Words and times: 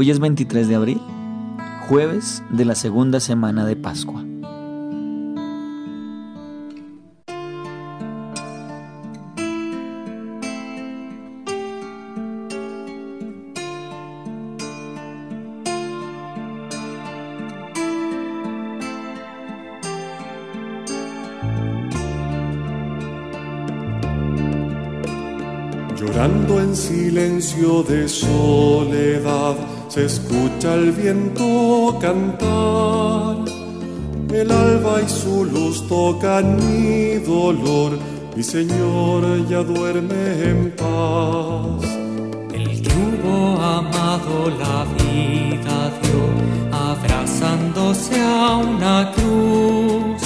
Hoy 0.00 0.12
es 0.12 0.20
23 0.20 0.68
de 0.68 0.76
abril, 0.76 1.00
jueves 1.88 2.40
de 2.50 2.64
la 2.64 2.76
segunda 2.76 3.18
semana 3.18 3.66
de 3.66 3.74
Pascua. 3.74 4.24
Llorando 25.96 26.60
en 26.60 26.76
silencio 26.76 27.82
de 27.82 28.08
soledad, 28.08 29.56
se 29.88 30.04
escucha 30.04 30.74
el 30.74 30.92
viento 30.92 31.98
cantar. 32.00 33.36
El 34.32 34.50
alba 34.50 35.00
y 35.02 35.08
su 35.08 35.44
luz 35.44 35.86
tocan 35.88 36.56
mi 36.56 37.14
dolor, 37.24 37.98
mi 38.36 38.42
Señor 38.42 39.48
ya 39.48 39.62
duerme 39.62 40.24
en 40.50 40.70
paz. 40.76 41.84
El 42.52 42.82
que 42.82 42.90
amado 43.60 44.50
la 44.58 44.84
vida 44.98 45.90
dio, 46.02 46.78
abrazándose 46.90 48.20
a 48.20 48.56
una 48.56 49.12
cruz. 49.12 50.22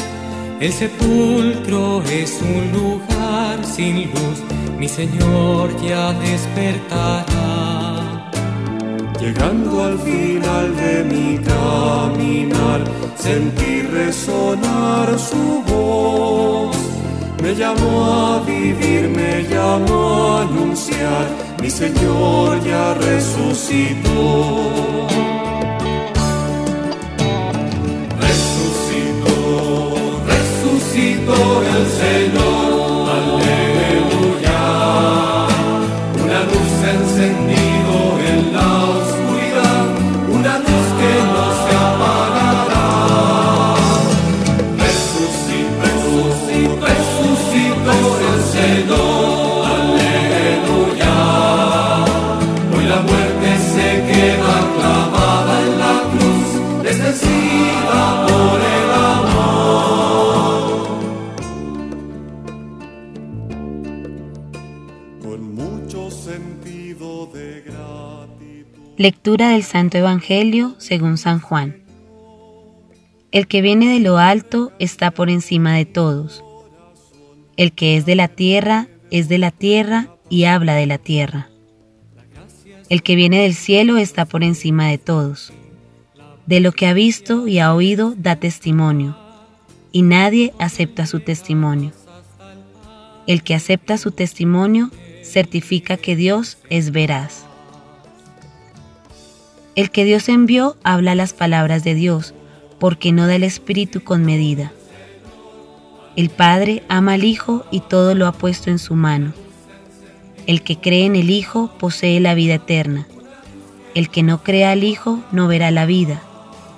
El 0.61 0.73
sepulcro 0.73 2.03
es 2.03 2.41
un 2.41 2.73
lugar 2.73 3.65
sin 3.65 4.11
luz 4.13 4.43
mi 4.83 4.89
Señor 4.89 5.71
ya 5.81 6.13
despertará. 6.15 7.92
Llegando 9.23 9.85
al 9.85 9.99
final 10.01 10.75
de 10.75 11.05
mi 11.05 11.39
caminar, 11.39 12.83
sentí 13.15 13.83
resonar 13.83 15.17
su 15.17 15.63
voz. 15.65 16.77
Me 17.41 17.55
llamó 17.55 18.05
a 18.05 18.41
vivir, 18.41 19.09
me 19.09 19.45
llamó 19.45 20.39
a 20.39 20.43
anunciar, 20.43 21.29
mi 21.61 21.71
Señor 21.71 22.65
ya 22.65 22.95
resucitó. 22.95 24.67
Resucitó, 28.27 29.95
resucitó 30.27 31.63
el 31.63 31.87
Señor. 31.87 32.72
Lectura 68.99 69.49
del 69.49 69.63
Santo 69.63 69.97
Evangelio 69.97 70.75
según 70.77 71.17
San 71.17 71.41
Juan. 71.41 71.83
El 73.31 73.47
que 73.47 73.63
viene 73.63 73.91
de 73.91 74.01
lo 74.01 74.19
alto 74.19 74.71
está 74.79 75.11
por 75.11 75.31
encima 75.31 75.75
de 75.75 75.87
todos. 75.87 76.45
El 77.57 77.73
que 77.73 77.97
es 77.97 78.05
de 78.05 78.17
la 78.17 78.29
tierra 78.29 78.89
es 79.11 79.31
de 79.31 79.39
la 79.39 79.51
tierra 79.51 80.09
y 80.29 80.45
habla 80.45 80.75
de 80.75 80.85
la 80.85 80.99
tierra. 80.99 81.49
El 82.91 83.03
que 83.03 83.17
viene 83.17 83.41
del 83.41 83.55
cielo 83.55 83.97
está 83.97 84.27
por 84.27 84.45
encima 84.45 84.89
de 84.89 84.99
todos. 84.99 85.55
De 86.45 86.61
lo 86.61 86.73
que 86.73 86.87
ha 86.87 86.93
visto 86.93 87.49
y 87.49 87.61
ha 87.61 87.73
oído 87.75 88.15
da 88.15 88.37
testimonio, 88.37 89.17
y 89.91 90.03
nadie 90.03 90.53
acepta 90.59 91.07
su 91.07 91.21
testimonio. 91.21 91.93
El 93.27 93.43
que 93.43 93.55
acepta 93.55 93.97
su 93.97 94.11
testimonio 94.11 94.91
certifica 95.23 95.97
que 95.97 96.15
Dios 96.15 96.59
es 96.69 96.91
veraz. 96.91 97.47
El 99.75 99.91
que 99.91 100.05
Dios 100.05 100.29
envió 100.29 100.77
habla 100.85 101.15
las 101.15 101.33
palabras 101.33 101.83
de 101.83 101.95
Dios, 101.95 102.35
porque 102.79 103.11
no 103.11 103.27
da 103.27 103.37
el 103.37 103.43
Espíritu 103.43 104.05
con 104.05 104.25
medida. 104.25 104.73
El 106.15 106.29
Padre 106.29 106.83
ama 106.89 107.15
al 107.15 107.25
Hijo 107.25 107.65
y 107.71 107.81
todo 107.81 108.15
lo 108.15 108.27
ha 108.27 108.33
puesto 108.33 108.69
en 108.69 108.79
su 108.79 108.95
mano. 108.95 109.33
El 110.47 110.63
que 110.63 110.77
cree 110.79 111.07
en 111.07 111.17
el 111.17 111.31
Hijo 111.31 111.73
posee 111.79 112.21
la 112.21 112.35
vida 112.35 112.55
eterna. 112.55 113.07
El 113.95 114.11
que 114.11 114.23
no 114.23 114.43
cree 114.43 114.67
al 114.67 114.85
Hijo 114.85 115.21
no 115.33 115.49
verá 115.49 115.71
la 115.71 115.87
vida, 115.87 116.21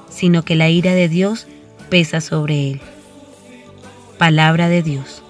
sino 0.09 0.45
que 0.45 0.55
la 0.55 0.69
ira 0.69 0.95
de 0.95 1.09
Dios 1.09 1.49
pesa 1.91 2.21
sobre 2.21 2.71
él. 2.71 2.81
Palabra 4.19 4.69
de 4.69 4.83
Dios. 4.83 5.21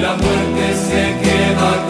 la 0.00 0.16
muerte 0.16 0.74
se 0.74 1.14
queda 1.22 1.89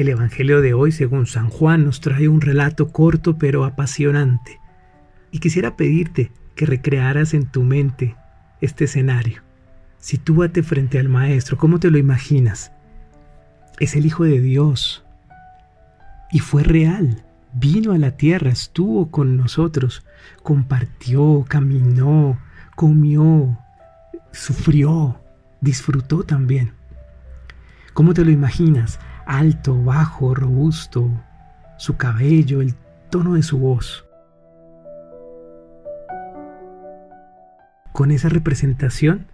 El 0.00 0.08
Evangelio 0.08 0.62
de 0.62 0.72
hoy, 0.72 0.92
según 0.92 1.26
San 1.26 1.50
Juan, 1.50 1.84
nos 1.84 2.00
trae 2.00 2.26
un 2.26 2.40
relato 2.40 2.90
corto 2.90 3.36
pero 3.36 3.66
apasionante. 3.66 4.58
Y 5.30 5.40
quisiera 5.40 5.76
pedirte 5.76 6.32
que 6.54 6.64
recrearas 6.64 7.34
en 7.34 7.44
tu 7.44 7.64
mente 7.64 8.16
este 8.62 8.84
escenario. 8.84 9.42
Sitúate 9.98 10.62
frente 10.62 10.98
al 10.98 11.10
Maestro, 11.10 11.58
¿cómo 11.58 11.80
te 11.80 11.90
lo 11.90 11.98
imaginas? 11.98 12.72
Es 13.78 13.94
el 13.94 14.06
Hijo 14.06 14.24
de 14.24 14.40
Dios. 14.40 15.04
Y 16.32 16.38
fue 16.38 16.62
real. 16.62 17.22
Vino 17.52 17.92
a 17.92 17.98
la 17.98 18.12
tierra, 18.12 18.48
estuvo 18.48 19.10
con 19.10 19.36
nosotros, 19.36 20.06
compartió, 20.42 21.44
caminó, 21.46 22.40
comió, 22.74 23.58
sufrió, 24.32 25.20
disfrutó 25.60 26.22
también. 26.22 26.72
¿Cómo 27.92 28.14
te 28.14 28.24
lo 28.24 28.30
imaginas? 28.30 28.98
alto, 29.30 29.80
bajo, 29.80 30.34
robusto, 30.34 31.08
su 31.76 31.96
cabello, 31.96 32.60
el 32.60 32.74
tono 33.10 33.34
de 33.34 33.44
su 33.44 33.58
voz. 33.58 34.04
Con 37.92 38.10
esa 38.10 38.28
representación, 38.28 39.26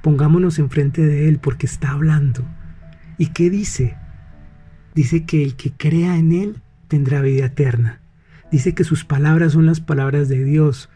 pongámonos 0.00 0.60
enfrente 0.60 1.04
de 1.04 1.28
Él 1.28 1.40
porque 1.40 1.66
está 1.66 1.90
hablando. 1.90 2.44
¿Y 3.18 3.28
qué 3.28 3.50
dice? 3.50 3.96
Dice 4.94 5.24
que 5.24 5.42
el 5.42 5.56
que 5.56 5.72
crea 5.72 6.18
en 6.18 6.30
Él 6.30 6.62
tendrá 6.86 7.20
vida 7.20 7.46
eterna. 7.46 8.00
Dice 8.52 8.74
que 8.74 8.84
sus 8.84 9.04
palabras 9.04 9.54
son 9.54 9.66
las 9.66 9.80
palabras 9.80 10.28
de 10.28 10.44
Dios. 10.44 10.88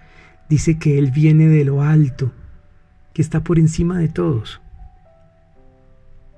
Dice 0.48 0.78
que 0.78 0.98
Él 0.98 1.10
viene 1.10 1.48
de 1.48 1.64
lo 1.64 1.82
alto, 1.82 2.32
que 3.12 3.22
está 3.22 3.42
por 3.42 3.58
encima 3.58 3.98
de 3.98 4.08
todos. 4.08 4.60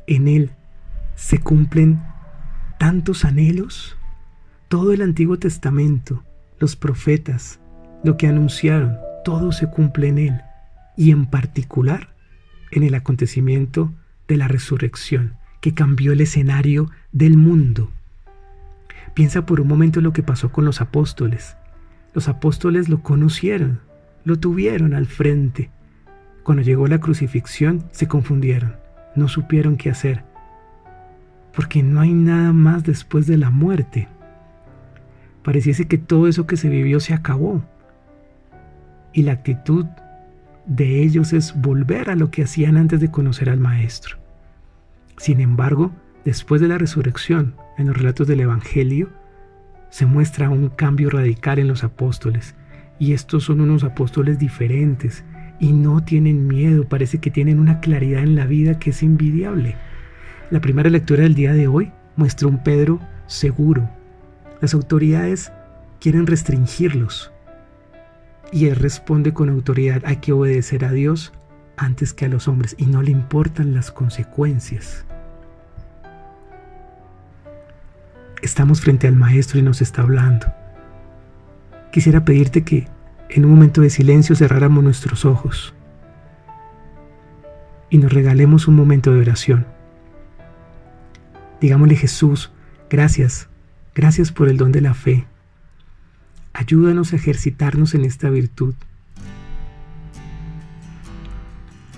En 0.06 0.26
Él 0.26 0.52
se 1.18 1.40
cumplen 1.40 2.00
tantos 2.78 3.24
anhelos. 3.24 3.98
Todo 4.68 4.92
el 4.92 5.02
Antiguo 5.02 5.36
Testamento, 5.36 6.22
los 6.60 6.76
profetas, 6.76 7.58
lo 8.04 8.16
que 8.16 8.28
anunciaron, 8.28 8.96
todo 9.24 9.50
se 9.50 9.68
cumple 9.68 10.08
en 10.08 10.18
Él. 10.18 10.40
Y 10.96 11.10
en 11.10 11.26
particular 11.26 12.14
en 12.70 12.84
el 12.84 12.94
acontecimiento 12.94 13.92
de 14.28 14.36
la 14.36 14.46
resurrección, 14.46 15.34
que 15.60 15.74
cambió 15.74 16.12
el 16.12 16.20
escenario 16.20 16.88
del 17.10 17.36
mundo. 17.36 17.90
Piensa 19.14 19.44
por 19.44 19.60
un 19.60 19.66
momento 19.66 20.00
lo 20.00 20.12
que 20.12 20.22
pasó 20.22 20.52
con 20.52 20.64
los 20.64 20.80
apóstoles. 20.80 21.56
Los 22.14 22.28
apóstoles 22.28 22.88
lo 22.88 23.02
conocieron, 23.02 23.80
lo 24.24 24.38
tuvieron 24.38 24.94
al 24.94 25.06
frente. 25.06 25.70
Cuando 26.44 26.62
llegó 26.62 26.86
la 26.86 27.00
crucifixión 27.00 27.88
se 27.90 28.06
confundieron, 28.06 28.76
no 29.16 29.26
supieron 29.26 29.76
qué 29.76 29.90
hacer, 29.90 30.27
porque 31.58 31.82
no 31.82 31.98
hay 32.00 32.12
nada 32.12 32.52
más 32.52 32.84
después 32.84 33.26
de 33.26 33.36
la 33.36 33.50
muerte. 33.50 34.06
Pareciese 35.42 35.88
que 35.88 35.98
todo 35.98 36.28
eso 36.28 36.46
que 36.46 36.56
se 36.56 36.68
vivió 36.68 37.00
se 37.00 37.14
acabó. 37.14 37.64
Y 39.12 39.22
la 39.22 39.32
actitud 39.32 39.84
de 40.66 41.02
ellos 41.02 41.32
es 41.32 41.60
volver 41.60 42.10
a 42.10 42.14
lo 42.14 42.30
que 42.30 42.44
hacían 42.44 42.76
antes 42.76 43.00
de 43.00 43.10
conocer 43.10 43.50
al 43.50 43.58
Maestro. 43.58 44.18
Sin 45.16 45.40
embargo, 45.40 45.90
después 46.24 46.60
de 46.60 46.68
la 46.68 46.78
resurrección, 46.78 47.56
en 47.76 47.88
los 47.88 47.96
relatos 47.96 48.28
del 48.28 48.38
Evangelio, 48.38 49.08
se 49.90 50.06
muestra 50.06 50.50
un 50.50 50.68
cambio 50.68 51.10
radical 51.10 51.58
en 51.58 51.66
los 51.66 51.82
apóstoles. 51.82 52.54
Y 53.00 53.14
estos 53.14 53.42
son 53.42 53.60
unos 53.62 53.82
apóstoles 53.82 54.38
diferentes 54.38 55.24
y 55.58 55.72
no 55.72 56.04
tienen 56.04 56.46
miedo, 56.46 56.84
parece 56.84 57.18
que 57.18 57.32
tienen 57.32 57.58
una 57.58 57.80
claridad 57.80 58.22
en 58.22 58.36
la 58.36 58.46
vida 58.46 58.78
que 58.78 58.90
es 58.90 59.02
envidiable. 59.02 59.74
La 60.50 60.60
primera 60.60 60.88
lectura 60.88 61.24
del 61.24 61.34
día 61.34 61.52
de 61.52 61.68
hoy 61.68 61.92
muestra 62.16 62.48
un 62.48 62.62
Pedro 62.62 63.00
seguro. 63.26 63.90
Las 64.62 64.72
autoridades 64.72 65.52
quieren 66.00 66.26
restringirlos, 66.26 67.30
y 68.50 68.66
él 68.66 68.76
responde 68.76 69.34
con 69.34 69.50
autoridad, 69.50 70.02
hay 70.06 70.16
que 70.16 70.32
obedecer 70.32 70.86
a 70.86 70.92
Dios 70.92 71.34
antes 71.76 72.14
que 72.14 72.24
a 72.24 72.28
los 72.28 72.48
hombres 72.48 72.74
y 72.78 72.86
no 72.86 73.02
le 73.02 73.10
importan 73.10 73.74
las 73.74 73.90
consecuencias. 73.90 75.04
Estamos 78.40 78.80
frente 78.80 79.06
al 79.06 79.16
Maestro 79.16 79.58
y 79.58 79.62
nos 79.62 79.82
está 79.82 80.00
hablando. 80.00 80.46
Quisiera 81.92 82.24
pedirte 82.24 82.64
que 82.64 82.88
en 83.28 83.44
un 83.44 83.50
momento 83.50 83.82
de 83.82 83.90
silencio 83.90 84.34
cerráramos 84.34 84.82
nuestros 84.82 85.26
ojos 85.26 85.74
y 87.90 87.98
nos 87.98 88.12
regalemos 88.12 88.66
un 88.66 88.76
momento 88.76 89.12
de 89.12 89.20
oración. 89.20 89.77
Digámosle 91.60 91.96
Jesús, 91.96 92.50
gracias, 92.88 93.48
gracias 93.94 94.32
por 94.32 94.48
el 94.48 94.56
don 94.56 94.72
de 94.72 94.80
la 94.80 94.94
fe, 94.94 95.26
Ayúdanos 96.58 97.12
a 97.12 97.16
ejercitarnos 97.16 97.94
en 97.94 98.04
esta 98.04 98.30
virtud. 98.30 98.74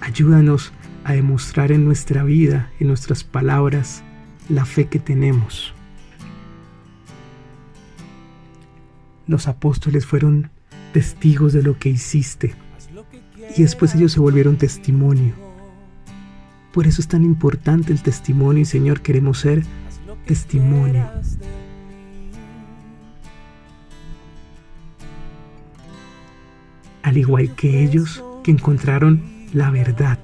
Ayúdanos 0.02 0.74
a 1.04 1.14
demostrar 1.14 1.72
en 1.72 1.86
nuestra 1.86 2.24
vida, 2.24 2.70
en 2.78 2.88
nuestras 2.88 3.24
palabras, 3.24 4.02
la 4.50 4.66
fe 4.66 4.86
que 4.88 4.98
tenemos. 4.98 5.72
Los 9.26 9.48
apóstoles 9.48 10.04
fueron 10.04 10.50
testigos 10.92 11.54
de 11.54 11.62
lo 11.62 11.78
que 11.78 11.88
hiciste 11.88 12.54
y 13.56 13.62
después 13.62 13.94
ellos 13.94 14.12
se 14.12 14.20
volvieron 14.20 14.58
testimonio. 14.58 15.49
Por 16.72 16.86
eso 16.86 17.00
es 17.00 17.08
tan 17.08 17.24
importante 17.24 17.92
el 17.92 18.02
testimonio 18.02 18.62
y 18.62 18.64
Señor, 18.64 19.00
queremos 19.00 19.40
ser 19.40 19.64
testimonio 20.26 21.04
al 27.02 27.16
igual 27.16 27.54
que 27.56 27.82
ellos 27.82 28.22
que 28.44 28.52
encontraron 28.52 29.20
la 29.52 29.70
verdad 29.70 30.18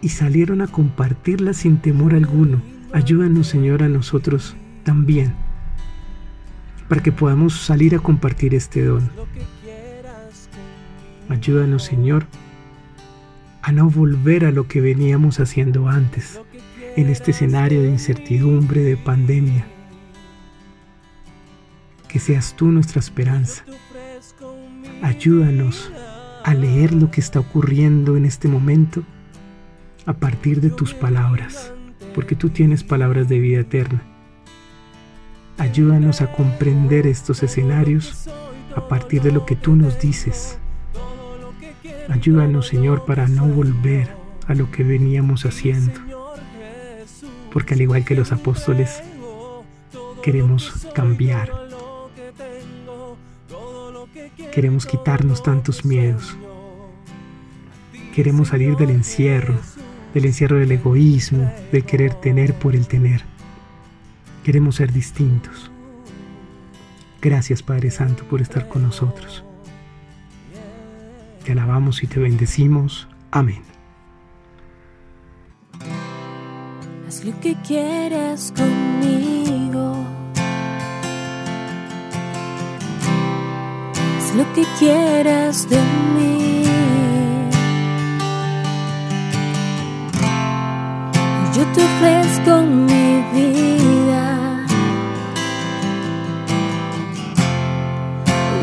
y 0.00 0.10
salieron 0.10 0.60
a 0.62 0.66
compartirla 0.66 1.52
sin 1.52 1.78
temor 1.78 2.14
alguno. 2.14 2.62
Ayúdanos, 2.92 3.48
Señor, 3.48 3.82
a 3.82 3.88
nosotros 3.88 4.56
también, 4.84 5.34
para 6.88 7.02
que 7.02 7.12
podamos 7.12 7.60
salir 7.60 7.94
a 7.94 7.98
compartir 7.98 8.54
este 8.54 8.84
don. 8.84 9.10
Ayúdanos, 11.28 11.84
Señor, 11.84 12.26
a 13.62 13.72
no 13.72 13.90
volver 13.90 14.44
a 14.44 14.50
lo 14.50 14.68
que 14.68 14.80
veníamos 14.80 15.40
haciendo 15.40 15.88
antes, 15.88 16.40
en 16.96 17.08
este 17.08 17.30
escenario 17.30 17.82
de 17.82 17.88
incertidumbre, 17.88 18.82
de 18.82 18.96
pandemia. 18.96 19.66
Que 22.08 22.18
seas 22.18 22.54
tú 22.56 22.66
nuestra 22.72 23.00
esperanza 23.00 23.64
Ayúdanos 25.02 25.90
a 26.44 26.52
leer 26.52 26.92
lo 26.92 27.10
que 27.10 27.22
está 27.22 27.40
ocurriendo 27.40 28.18
en 28.18 28.26
este 28.26 28.48
momento 28.48 29.02
a 30.04 30.12
partir 30.12 30.60
de 30.60 30.68
tus 30.68 30.92
palabras, 30.92 31.72
porque 32.14 32.36
tú 32.36 32.50
tienes 32.50 32.84
palabras 32.84 33.26
de 33.26 33.38
vida 33.38 33.60
eterna. 33.60 34.02
Ayúdanos 35.56 36.20
a 36.20 36.32
comprender 36.32 37.06
estos 37.06 37.42
escenarios 37.42 38.28
a 38.76 38.88
partir 38.88 39.22
de 39.22 39.32
lo 39.32 39.46
que 39.46 39.56
tú 39.56 39.74
nos 39.74 39.98
dices. 39.98 40.59
Ayúdanos, 42.10 42.66
Señor, 42.68 43.04
para 43.06 43.26
no 43.28 43.46
volver 43.46 44.08
a 44.46 44.54
lo 44.54 44.70
que 44.70 44.82
veníamos 44.82 45.46
haciendo. 45.46 46.00
Porque 47.52 47.74
al 47.74 47.80
igual 47.80 48.04
que 48.04 48.14
los 48.14 48.32
apóstoles, 48.32 49.02
queremos 50.22 50.86
cambiar 50.94 51.60
Queremos 54.52 54.84
quitarnos 54.84 55.42
tantos 55.42 55.84
miedos. 55.84 56.36
Queremos 58.14 58.48
salir 58.48 58.76
del 58.76 58.90
encierro, 58.90 59.54
del 60.12 60.24
encierro 60.24 60.58
del 60.58 60.72
egoísmo, 60.72 61.52
del 61.70 61.84
querer 61.84 62.14
tener 62.14 62.54
por 62.54 62.74
el 62.74 62.88
tener. 62.88 63.22
Queremos 64.42 64.76
ser 64.76 64.92
distintos. 64.92 65.70
Gracias 67.22 67.62
Padre 67.62 67.90
Santo 67.90 68.24
por 68.24 68.40
estar 68.40 68.66
con 68.68 68.82
nosotros. 68.82 69.44
Te 71.50 71.54
alabamos 71.54 72.04
y 72.04 72.06
te 72.06 72.20
bendecimos. 72.20 73.08
Amén. 73.32 73.64
Haz 77.08 77.24
lo 77.24 77.40
que 77.40 77.56
quieras 77.66 78.54
conmigo 78.56 79.96
lo 84.36 84.44
que 84.54 84.64
quieras 84.78 85.68
de 85.68 85.80
mí. 86.14 86.62
Yo 91.52 91.64
te 91.74 91.82
ofrezco 91.82 92.62
mi 92.62 93.24
vida. 93.34 94.66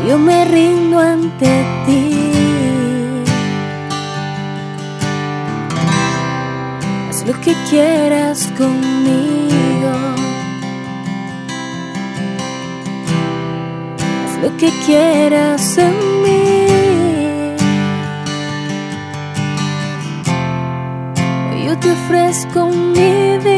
Yo 0.08 0.18
me 0.18 0.46
rindo 0.46 0.98
ante 0.98 1.66
ti. 1.84 2.37
Lo 7.28 7.38
que 7.42 7.54
quieras 7.68 8.50
conmigo. 8.56 9.92
lo 14.42 14.56
que 14.56 14.70
quieras 14.86 15.76
en 15.78 15.94
mí. 16.22 16.38
Yo 21.66 21.76
te 21.78 21.90
ofrezco 21.90 22.70
mi 22.70 23.38
vida. 23.38 23.57